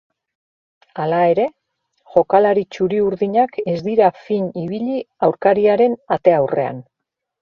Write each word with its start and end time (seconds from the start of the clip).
Hala 1.01 1.17
ere, 1.33 1.43
jokalari 2.15 2.63
txuri-urdinak 2.75 3.61
ez 3.75 3.77
dira 3.91 4.07
fin 4.31 4.49
ibili 4.63 4.97
aurkariaren 5.29 5.99
ate 6.17 6.35
aurrean. 6.41 6.83